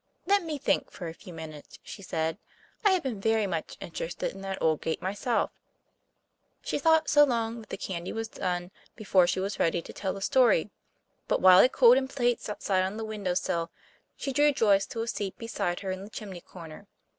[0.25, 2.39] "Let me think for a few minutes," she said.
[2.83, 5.51] "I have been very much interested in that old gate myself."
[6.63, 10.13] She thought so long that the candy was done before she was ready to tell
[10.15, 10.71] the story;
[11.27, 13.69] but while it cooled in plates outside on the window sill,
[14.17, 16.87] she drew Joyce to a seat beside her in the chimney corner.